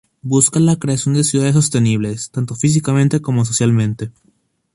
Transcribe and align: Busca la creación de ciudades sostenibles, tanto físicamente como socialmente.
Busca 0.23 0.59
la 0.59 0.77
creación 0.77 1.13
de 1.13 1.23
ciudades 1.23 1.53
sostenibles, 1.53 2.31
tanto 2.31 2.55
físicamente 2.55 3.21
como 3.21 3.45
socialmente. 3.45 4.11